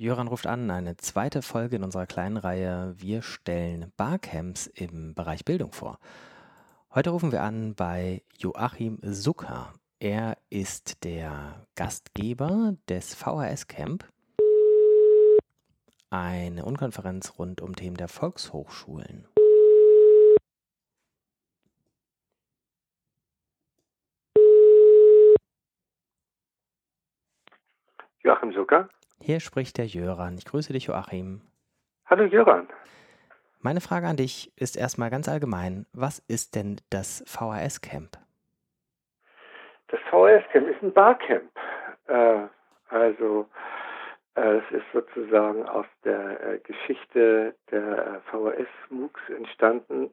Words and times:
Jöran 0.00 0.28
ruft 0.28 0.46
an, 0.46 0.70
eine 0.70 0.96
zweite 0.96 1.42
Folge 1.42 1.76
in 1.76 1.84
unserer 1.84 2.06
kleinen 2.06 2.38
Reihe 2.38 2.94
Wir 2.96 3.20
stellen 3.20 3.92
Barcamps 3.98 4.66
im 4.66 5.14
Bereich 5.14 5.44
Bildung 5.44 5.72
vor. 5.72 5.98
Heute 6.94 7.10
rufen 7.10 7.32
wir 7.32 7.42
an 7.42 7.74
bei 7.74 8.22
Joachim 8.38 8.98
Zucker. 9.02 9.74
Er 9.98 10.38
ist 10.48 11.04
der 11.04 11.66
Gastgeber 11.74 12.76
des 12.88 13.14
VHS 13.14 13.66
Camp, 13.66 14.10
eine 16.08 16.64
Unkonferenz 16.64 17.34
rund 17.38 17.60
um 17.60 17.76
Themen 17.76 17.98
der 17.98 18.08
Volkshochschulen. 18.08 19.28
Joachim 28.22 28.54
Zucker. 28.54 28.88
Hier 29.22 29.40
spricht 29.40 29.76
der 29.78 29.86
Jöran. 29.86 30.36
Ich 30.38 30.46
grüße 30.46 30.72
dich, 30.72 30.86
Joachim. 30.86 31.42
Hallo 32.06 32.24
Jöran. 32.24 32.68
Meine 33.60 33.82
Frage 33.82 34.06
an 34.06 34.16
dich 34.16 34.50
ist 34.56 34.76
erstmal 34.76 35.10
ganz 35.10 35.28
allgemein. 35.28 35.84
Was 35.92 36.20
ist 36.20 36.54
denn 36.54 36.80
das 36.88 37.22
VHS-Camp? 37.26 38.16
Das 39.88 40.00
VHS-Camp 40.10 40.68
ist 40.68 40.82
ein 40.82 40.92
Barcamp. 40.94 41.50
Äh, 42.06 42.46
also 42.88 43.46
äh, 44.34 44.56
es 44.56 44.70
ist 44.70 44.86
sozusagen 44.94 45.68
aus 45.68 45.86
der 46.04 46.54
äh, 46.54 46.58
Geschichte 46.60 47.54
der 47.70 48.22
VHS-MOOCs 48.30 49.20
entstanden. 49.36 50.10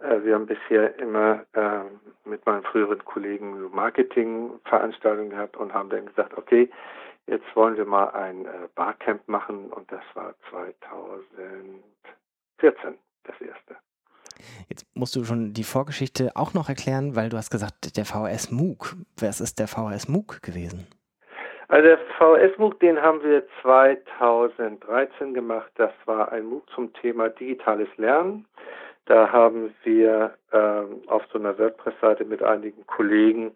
Äh, 0.00 0.24
wir 0.24 0.34
haben 0.34 0.46
bisher 0.46 0.98
immer 0.98 1.44
ähm, 1.54 2.00
mit 2.24 2.44
meinen 2.44 2.64
früheren 2.64 3.04
Kollegen 3.04 3.70
Marketingveranstaltungen 3.70 5.30
gehabt 5.30 5.56
und 5.56 5.72
haben 5.72 5.90
dann 5.90 6.06
gesagt, 6.06 6.36
okay, 6.36 6.68
jetzt 7.26 7.54
wollen 7.54 7.76
wir 7.76 7.84
mal 7.84 8.10
ein 8.10 8.46
äh, 8.46 8.68
Barcamp 8.74 9.28
machen 9.28 9.72
und 9.72 9.90
das 9.90 10.02
war 10.14 10.34
2014 10.50 12.98
das 13.24 13.40
erste. 13.40 13.76
Jetzt 14.68 14.86
musst 14.94 15.16
du 15.16 15.24
schon 15.24 15.52
die 15.52 15.64
Vorgeschichte 15.64 16.32
auch 16.34 16.54
noch 16.54 16.68
erklären, 16.68 17.16
weil 17.16 17.28
du 17.28 17.36
hast 17.36 17.50
gesagt, 17.50 17.96
der 17.96 18.04
VHS 18.04 18.50
MOOC. 18.50 18.96
Was 19.18 19.40
ist 19.40 19.58
der 19.58 19.68
VHS 19.68 20.08
MOOC 20.08 20.42
gewesen? 20.42 20.86
Also 21.68 21.88
der 21.88 21.98
VHS 22.18 22.58
MOOC, 22.58 22.78
den 22.80 23.00
haben 23.00 23.22
wir 23.22 23.42
2013 23.62 25.34
gemacht. 25.34 25.70
Das 25.76 25.92
war 26.04 26.30
ein 26.32 26.44
MOOC 26.44 26.68
zum 26.70 26.92
Thema 26.94 27.30
digitales 27.30 27.88
Lernen. 27.96 28.46
Da 29.06 29.30
haben 29.30 29.74
wir 29.82 30.34
ähm, 30.52 31.02
auf 31.08 31.22
so 31.32 31.38
einer 31.38 31.58
WordPress-Seite 31.58 32.24
mit 32.24 32.42
einigen 32.42 32.86
Kollegen 32.86 33.52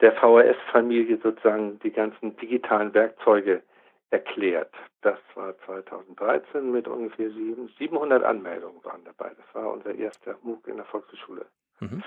der 0.00 0.12
VHS-Familie 0.12 1.18
sozusagen 1.22 1.78
die 1.80 1.90
ganzen 1.90 2.36
digitalen 2.36 2.92
Werkzeuge 2.94 3.62
erklärt. 4.10 4.74
Das 5.02 5.18
war 5.34 5.56
2013 5.66 6.70
mit 6.70 6.88
ungefähr 6.88 7.30
700 7.78 8.24
Anmeldungen 8.24 8.82
waren 8.84 9.04
dabei. 9.04 9.30
Das 9.36 9.54
war 9.54 9.72
unser 9.72 9.94
erster 9.94 10.36
MOOC 10.42 10.66
in 10.68 10.76
der 10.76 10.84
Volkshochschule. 10.86 11.46
Mhm. 11.80 12.02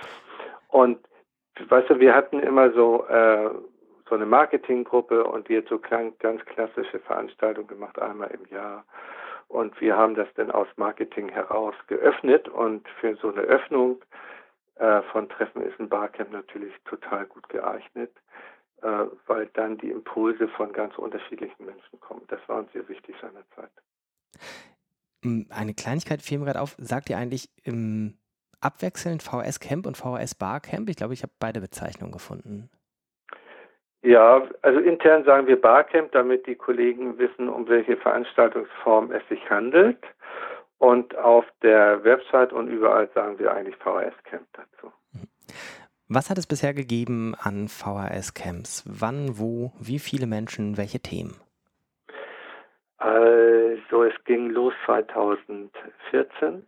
Und 0.70 1.00
weißt 1.68 1.90
du, 1.90 2.00
wir 2.00 2.14
hatten 2.14 2.40
immer 2.40 2.72
so 2.72 3.06
äh, 3.08 3.50
so 4.10 4.16
eine 4.16 4.26
Marketinggruppe 4.26 5.24
und 5.24 5.48
die 5.48 5.58
hat 5.58 5.68
so 5.70 5.80
ganz 5.80 6.46
klassische 6.46 7.00
Veranstaltungen 7.00 7.68
gemacht, 7.68 8.00
einmal 8.00 8.30
im 8.32 8.46
Jahr. 8.54 8.86
Und 9.48 9.80
wir 9.82 9.98
haben 9.98 10.16
das 10.16 10.28
dann 10.36 10.52
aus 10.52 10.68
Marketing 10.76 11.30
heraus 11.30 11.76
geöffnet 11.88 12.48
und 12.50 12.88
für 13.00 13.16
so 13.16 13.32
eine 13.32 13.42
Öffnung 13.42 14.02
äh, 14.76 15.02
von 15.12 15.30
Treffen 15.30 15.62
ist 15.62 15.80
ein 15.80 15.90
Barcamp 15.90 16.32
natürlich 16.32 16.74
total 16.86 17.26
gut 17.26 17.48
geeignet, 17.50 18.12
äh, 18.82 19.06
weil 19.28 19.48
dann 19.54 19.78
die 19.78 19.92
Impulse 19.92 20.48
von 20.50 20.74
ganz 20.74 20.98
unterschiedlichen 20.98 21.66
Menschen 21.66 22.00
kommen. 22.00 22.24
Das 22.28 22.40
war 22.48 22.60
uns 22.60 22.72
sehr 22.74 22.88
wichtig 22.90 23.16
seinerzeit. 23.22 23.72
Hm, 25.24 25.48
eine 25.50 25.74
Kleinigkeit 25.74 26.22
fiel 26.22 26.40
mir 26.40 26.46
gerade 26.46 26.62
auf. 26.62 26.76
Sagt 26.80 27.10
ihr 27.10 27.18
eigentlich 27.18 27.50
im 27.64 28.18
abwechselnd 28.62 29.22
VHS 29.22 29.60
Camp 29.60 29.86
und 29.86 29.98
VHS 29.98 30.36
Barcamp? 30.36 30.90
Ich 30.90 30.96
glaube, 30.96 31.14
ich 31.14 31.24
habe 31.24 31.34
beide 31.40 31.62
Bezeichnungen 31.62 32.12
gefunden. 32.14 32.70
Ja, 34.02 34.44
also 34.62 34.80
intern 34.80 35.24
sagen 35.24 35.48
wir 35.48 35.60
Barcamp, 35.60 36.12
damit 36.12 36.46
die 36.46 36.56
Kollegen 36.56 37.18
wissen, 37.18 37.48
um 37.48 37.70
welche 37.70 37.96
Veranstaltungsform 37.96 39.12
es 39.12 39.26
sich 39.30 39.50
handelt. 39.50 39.98
Und 40.84 41.16
auf 41.16 41.46
der 41.62 42.04
Website 42.04 42.52
und 42.52 42.68
überall 42.68 43.10
sagen 43.16 43.40
wir 43.40 43.54
eigentlich 43.54 43.78
VHS-Camp 43.78 44.46
dazu. 44.52 44.92
Was 46.10 46.30
hat 46.30 46.38
es 46.38 46.46
bisher 46.46 46.74
gegeben 46.74 47.36
an 47.40 47.70
VHS-Camps? 47.70 48.84
Wann, 48.86 49.40
wo, 49.40 49.72
wie 49.80 49.98
viele 49.98 50.28
Menschen, 50.28 50.76
welche 50.76 51.00
Themen? 51.00 51.40
Also 52.98 54.04
es 54.04 54.14
ging 54.26 54.50
los 54.50 54.74
2014 54.86 56.68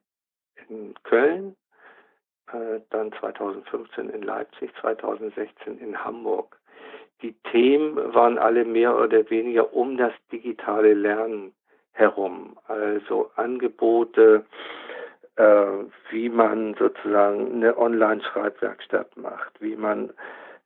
in 0.69 0.93
Köln, 1.03 1.57
äh, 2.53 2.79
dann 2.91 3.11
2015 3.19 4.11
in 4.11 4.21
Leipzig, 4.21 4.71
2016 4.79 5.77
in 5.79 6.05
Hamburg. 6.05 6.57
Die 7.21 7.33
Themen 7.51 7.97
waren 8.13 8.37
alle 8.37 8.63
mehr 8.63 8.95
oder 8.97 9.29
weniger 9.29 9.73
um 9.73 9.97
das 9.97 10.13
digitale 10.31 10.93
Lernen 10.93 11.53
herum. 11.95 12.57
Also 12.67 13.31
Angebote, 13.35 14.45
äh, 15.37 15.65
wie 16.11 16.29
man 16.29 16.75
sozusagen 16.75 17.53
eine 17.53 17.77
Online-Schreibwerkstatt 17.77 19.17
macht, 19.17 19.59
wie 19.59 19.75
man 19.75 20.11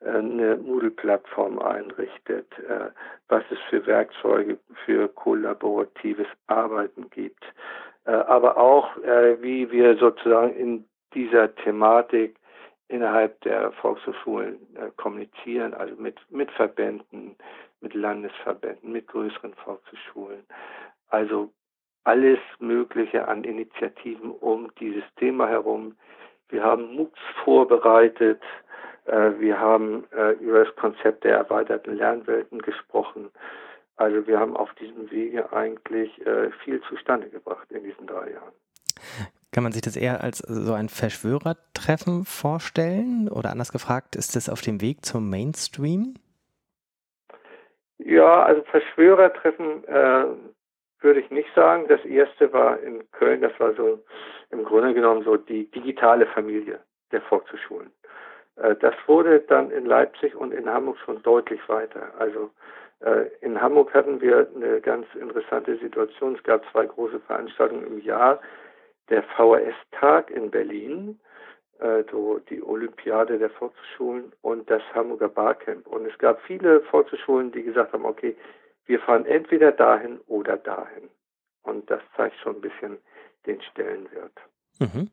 äh, 0.02 0.10
eine 0.10 0.58
Moodle-Plattform 0.58 1.60
einrichtet, 1.60 2.48
äh, 2.60 2.90
was 3.28 3.44
es 3.52 3.60
für 3.70 3.86
Werkzeuge 3.86 4.58
für 4.86 5.08
kollaboratives 5.08 6.28
Arbeiten 6.48 7.10
gibt, 7.10 7.44
äh, 8.06 8.12
aber 8.12 8.58
auch 8.58 8.90
wie 9.42 9.70
wir 9.72 9.98
sozusagen 9.98 10.56
in 10.56 10.86
dieser 11.14 11.54
Thematik 11.56 12.36
innerhalb 12.88 13.40
der 13.42 13.72
Volkshochschulen 13.74 14.58
kommunizieren, 14.98 15.74
also 15.76 15.96
mit, 15.96 16.18
mit 16.30 16.50
Verbänden, 16.52 17.36
mit 17.82 17.94
Landesverbänden, 17.94 18.92
mit 18.92 19.08
größeren 19.08 19.54
Volkshochschulen, 19.54 20.44
also 21.10 21.52
alles 22.04 22.40
Mögliche 22.60 23.28
an 23.28 23.44
Initiativen 23.44 24.32
um 24.32 24.72
dieses 24.80 25.04
Thema 25.18 25.48
herum. 25.48 25.96
Wir 26.50 26.64
haben 26.64 26.96
MOOCs 26.96 27.20
vorbereitet. 27.44 28.42
Äh, 29.06 29.32
wir 29.40 29.60
haben 29.60 30.06
äh, 30.12 30.32
über 30.34 30.66
das 30.66 30.76
Konzept 30.76 31.24
der 31.24 31.38
erweiterten 31.38 31.96
Lernwelten 31.96 32.62
gesprochen. 32.62 33.30
Also 33.98 34.26
wir 34.28 34.40
haben 34.40 34.56
auf 34.56 34.74
diesem 34.76 35.12
Wege 35.12 35.52
eigentlich 35.52 36.26
äh, 36.26 36.52
viel 36.64 36.82
zustande 36.84 37.30
gebracht 37.30 37.70
in 37.70 37.84
diesen 37.84 38.08
drei 38.08 38.32
Jahren. 38.32 38.54
Kann 39.52 39.64
man 39.64 39.72
sich 39.72 39.82
das 39.82 39.98
eher 39.98 40.24
als 40.24 40.38
so 40.40 40.74
ein 40.74 40.90
Verschwörertreffen 40.90 42.24
vorstellen? 42.24 43.30
Oder 43.30 43.52
anders 43.52 43.72
gefragt, 43.72 44.16
ist 44.16 44.36
es 44.36 44.48
auf 44.50 44.62
dem 44.62 44.82
Weg 44.82 45.06
zum 45.06 45.30
Mainstream? 45.30 46.14
Ja, 47.98 48.44
also 48.44 48.64
Verschwörertreffen 48.64 49.84
äh, 49.86 50.26
würde 51.02 51.20
ich 51.20 51.30
nicht 51.32 51.50
sagen. 51.56 51.86
Das 51.88 52.04
erste 52.06 52.52
war 52.54 52.80
in 52.80 53.10
Köln, 53.12 53.42
das 53.42 53.58
war 53.60 53.74
so 53.74 54.00
im 54.52 54.64
Grunde 54.64 54.94
genommen 54.94 55.24
so 55.24 55.38
die 55.38 55.70
digitale 55.72 56.26
Familie 56.28 56.80
der 57.12 57.22
Volkshochschulen. 57.22 57.92
Äh, 58.58 58.76
das 58.76 58.94
wurde 59.08 59.40
dann 59.42 59.72
in 59.72 59.86
Leipzig 59.86 60.36
und 60.36 60.54
in 60.54 60.70
Hamburg 60.70 60.98
schon 61.06 61.22
deutlich 61.24 61.62
weiter. 61.68 62.12
Also 62.18 62.52
äh, 63.02 63.28
in 63.42 63.60
Hamburg 63.62 63.94
hatten 63.94 64.22
wir 64.22 64.48
eine 64.56 64.82
ganz 64.82 65.06
interessante 65.16 65.78
Situation. 65.78 66.36
Es 66.36 66.44
gab 66.44 66.64
zwei 66.72 66.86
große 66.86 67.20
Veranstaltungen 67.22 67.88
im 67.88 68.00
Jahr. 68.02 68.40
Der 69.10 69.24
VHS-Tag 69.24 70.30
in 70.30 70.52
Berlin, 70.52 71.20
äh, 71.80 72.04
so 72.12 72.40
die 72.50 72.62
Olympiade 72.62 73.40
der 73.40 73.50
Volkshochschulen 73.52 74.34
und 74.42 74.70
das 74.70 74.84
Hamburger 74.94 75.30
Barcamp. 75.30 75.88
Und 75.88 76.06
es 76.06 76.18
gab 76.18 76.42
viele 76.42 76.82
Volkshochschulen, 76.82 77.52
die 77.52 77.64
gesagt 77.64 77.94
haben, 77.94 78.06
okay, 78.06 78.36
wir 78.90 79.00
fahren 79.00 79.26
entweder 79.28 79.72
dahin 79.72 80.20
oder 80.26 80.58
dahin. 80.58 81.10
Und 81.62 81.90
das 81.92 82.02
zeigt 82.18 82.36
schon 82.40 82.56
ein 82.56 82.62
bisschen 82.62 82.98
den 83.46 83.62
Stellenwert. 83.62 84.34
Mhm. 84.80 85.10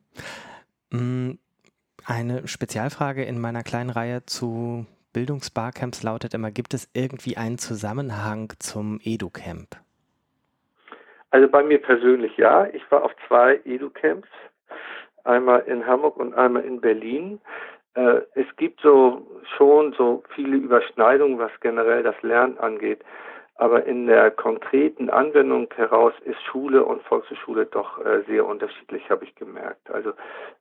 Mm, 0.89 1.37
eine 2.03 2.47
Spezialfrage 2.47 3.23
in 3.23 3.39
meiner 3.39 3.61
kleinen 3.61 3.91
Reihe 3.91 4.25
zu 4.25 4.87
Bildungsbarcamps 5.13 6.01
lautet 6.01 6.33
immer, 6.33 6.49
gibt 6.49 6.73
es 6.73 6.89
irgendwie 6.93 7.37
einen 7.37 7.59
Zusammenhang 7.59 8.51
zum 8.59 8.99
EduCamp? 9.03 9.75
Also 11.29 11.47
bei 11.47 11.63
mir 11.63 11.79
persönlich 11.79 12.35
ja. 12.37 12.65
Ich 12.73 12.81
war 12.89 13.03
auf 13.03 13.11
zwei 13.27 13.59
EduCamps, 13.63 14.29
einmal 15.23 15.61
in 15.67 15.85
Hamburg 15.85 16.17
und 16.17 16.33
einmal 16.33 16.63
in 16.63 16.81
Berlin. 16.81 17.39
Äh, 17.93 18.21
es 18.33 18.47
gibt 18.55 18.81
so 18.81 19.27
schon 19.55 19.93
so 19.93 20.23
viele 20.33 20.57
Überschneidungen, 20.57 21.37
was 21.37 21.51
generell 21.61 22.01
das 22.01 22.19
Lernen 22.23 22.57
angeht. 22.57 23.03
Aber 23.57 23.85
in 23.85 24.05
der 24.05 24.29
konkreten 24.29 25.09
Anwendung 25.09 25.67
heraus 25.75 26.13
ist 26.25 26.39
Schule 26.43 26.85
und 26.85 27.01
Volkshochschule 27.03 27.65
doch 27.65 28.03
äh, 28.05 28.21
sehr 28.27 28.45
unterschiedlich, 28.45 29.09
habe 29.09 29.25
ich 29.25 29.33
gemerkt. 29.35 29.89
Also 29.89 30.13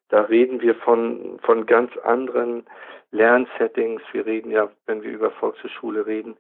da 0.09 0.23
reden 0.23 0.63
wir 0.63 0.75
von, 0.77 1.39
von 1.43 1.67
ganz 1.67 1.95
anderen 1.99 2.67
Lernsettings. 3.11 4.03
Wir 4.13 4.25
reden 4.25 4.51
ja, 4.51 4.71
wenn 4.87 5.03
wir 5.03 5.11
über 5.11 5.31
Volkshochschule 5.31 6.07
reden, 6.07 6.37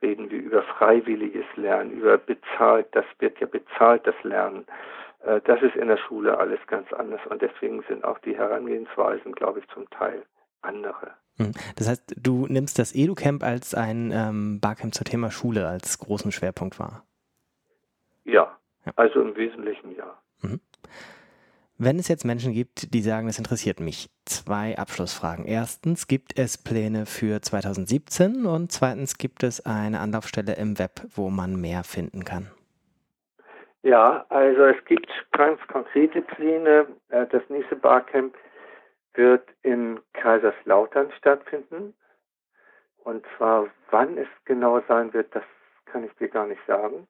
reden 0.00 0.30
wir 0.30 0.38
über 0.38 0.62
freiwilliges 0.62 1.44
Lernen, 1.56 1.90
über 1.90 2.16
bezahlt, 2.16 2.86
das 2.92 3.04
wird 3.18 3.38
ja 3.40 3.46
bezahlt, 3.46 4.06
das 4.06 4.16
Lernen. 4.22 4.64
Äh, 5.24 5.42
das 5.44 5.60
ist 5.60 5.76
in 5.76 5.88
der 5.88 5.98
Schule 5.98 6.38
alles 6.38 6.60
ganz 6.68 6.90
anders 6.92 7.20
und 7.26 7.42
deswegen 7.42 7.82
sind 7.82 8.04
auch 8.04 8.18
die 8.20 8.36
Herangehensweisen, 8.36 9.32
glaube 9.32 9.58
ich, 9.60 9.68
zum 9.68 9.88
Teil 9.90 10.22
andere. 10.62 11.12
Hm. 11.38 11.52
Das 11.76 11.88
heißt, 11.88 12.16
du 12.16 12.46
nimmst 12.48 12.78
das 12.78 12.94
EduCamp 12.94 13.42
als 13.42 13.74
ein 13.74 14.10
ähm, 14.12 14.60
Barcamp 14.60 14.94
zum 14.94 15.04
Thema 15.04 15.30
Schule 15.30 15.66
als 15.66 15.98
großen 15.98 16.32
Schwerpunkt 16.32 16.78
wahr? 16.78 17.04
Ja, 18.24 18.56
ja. 18.84 18.92
also 18.96 19.20
im 19.20 19.34
Wesentlichen 19.36 19.96
ja. 19.96 20.18
Mhm. 20.42 20.60
Wenn 21.80 22.00
es 22.00 22.08
jetzt 22.08 22.24
Menschen 22.24 22.52
gibt, 22.52 22.92
die 22.92 23.02
sagen, 23.02 23.28
das 23.28 23.38
interessiert 23.38 23.78
mich, 23.78 24.10
zwei 24.24 24.76
Abschlussfragen. 24.76 25.44
Erstens, 25.44 26.08
gibt 26.08 26.36
es 26.36 26.58
Pläne 26.58 27.06
für 27.06 27.40
2017 27.40 28.46
und 28.46 28.72
zweitens, 28.72 29.16
gibt 29.16 29.44
es 29.44 29.64
eine 29.64 30.00
Anlaufstelle 30.00 30.56
im 30.56 30.80
Web, 30.80 31.02
wo 31.14 31.30
man 31.30 31.60
mehr 31.60 31.84
finden 31.84 32.24
kann? 32.24 32.50
Ja, 33.84 34.26
also 34.28 34.64
es 34.64 34.84
gibt 34.86 35.08
ganz 35.30 35.60
konkrete 35.68 36.20
Pläne. 36.22 36.88
Äh, 37.10 37.26
das 37.30 37.42
nächste 37.48 37.76
Barcamp 37.76 38.34
wird 39.18 39.46
in 39.62 40.00
Kaiserslautern 40.14 41.12
stattfinden. 41.18 41.92
Und 43.04 43.26
zwar, 43.36 43.66
wann 43.90 44.16
es 44.16 44.28
genau 44.46 44.80
sein 44.88 45.12
wird, 45.12 45.34
das 45.34 45.44
kann 45.86 46.04
ich 46.04 46.12
dir 46.14 46.28
gar 46.28 46.46
nicht 46.46 46.64
sagen. 46.66 47.06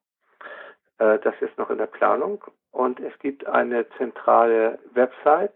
Äh, 0.97 1.19
das 1.19 1.35
ist 1.39 1.57
noch 1.57 1.69
in 1.69 1.77
der 1.77 1.85
Planung. 1.85 2.43
Und 2.71 2.99
es 2.99 3.17
gibt 3.19 3.47
eine 3.47 3.87
zentrale 3.97 4.79
Website, 4.91 5.55